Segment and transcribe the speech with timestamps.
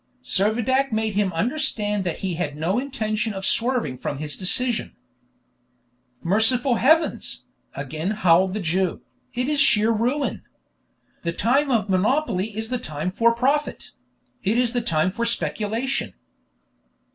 [0.23, 4.95] Servadac made him understand that he had no intention of swerving from his decision.
[6.23, 9.03] "Merciful heavens!" again howled the Jew,
[9.35, 10.41] "it is sheer ruin.
[11.21, 13.91] The time of monopoly is the time for profit;
[14.41, 16.15] it is the time for speculation."